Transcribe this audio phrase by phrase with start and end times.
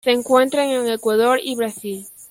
[0.03, 2.07] Se encuentra en Ecuador y Brasil.